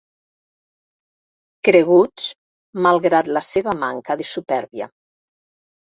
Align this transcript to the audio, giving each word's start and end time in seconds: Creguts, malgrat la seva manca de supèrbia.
Creguts, 1.69 2.31
malgrat 2.89 3.33
la 3.39 3.47
seva 3.53 3.79
manca 3.87 4.21
de 4.25 4.31
supèrbia. 4.35 4.93